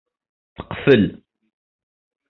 [0.55, 1.05] Teqfel.